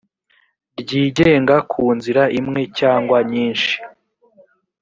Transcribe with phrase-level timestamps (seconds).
[0.81, 3.75] ryigenga ku nzira imwe cyangwa nyinshi